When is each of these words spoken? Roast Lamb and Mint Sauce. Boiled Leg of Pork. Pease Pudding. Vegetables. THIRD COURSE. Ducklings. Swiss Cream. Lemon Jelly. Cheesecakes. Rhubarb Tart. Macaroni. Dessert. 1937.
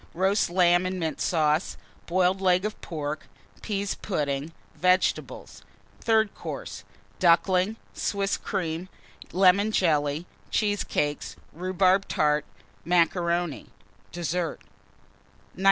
Roast 0.15 0.49
Lamb 0.49 0.87
and 0.87 0.99
Mint 0.99 1.21
Sauce. 1.21 1.77
Boiled 2.07 2.41
Leg 2.41 2.65
of 2.65 2.81
Pork. 2.81 3.27
Pease 3.61 3.93
Pudding. 3.93 4.51
Vegetables. 4.73 5.61
THIRD 5.99 6.33
COURSE. 6.33 6.83
Ducklings. 7.19 7.77
Swiss 7.93 8.35
Cream. 8.35 8.89
Lemon 9.31 9.71
Jelly. 9.71 10.25
Cheesecakes. 10.49 11.35
Rhubarb 11.53 12.07
Tart. 12.07 12.45
Macaroni. 12.83 13.67
Dessert. 14.11 14.61
1937. 15.53 15.59